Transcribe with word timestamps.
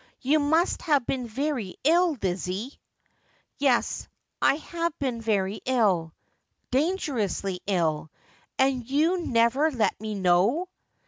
You 0.21 0.39
must 0.39 0.81
have 0.81 1.05
been 1.05 1.27
very 1.27 1.75
ill, 1.83 2.17
Lizzie,'' 2.23 2.79
Yes, 3.59 4.07
I 4.41 4.55
have 4.55 4.97
been 4.97 5.21
very 5.21 5.61
ill.'' 5.65 6.11
Dangerously 6.71 7.61
ill. 7.67 8.09
And 8.57 8.89
you 8.89 9.23
never 9.23 9.69
let 9.69 10.01
me 10.01 10.15
know.' 10.15 10.69